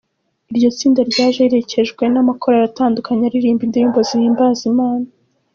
[0.51, 5.07] Iryo tsinda ryaje riherekewje n’amakorali atandukanye aririmba indirimbo zihimbaza Imana.